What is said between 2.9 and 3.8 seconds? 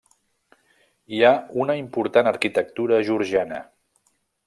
georgiana.